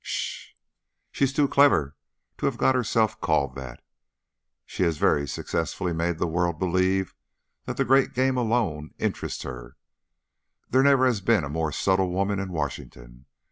[0.03, 0.53] "'Sh!
[1.11, 1.95] She is too clever
[2.39, 3.83] to have got herself called that.
[4.65, 7.13] She has very successfully made the world believe
[7.65, 9.77] that the great game alone interests her;
[10.67, 13.27] there never has been a more subtle woman in Washington.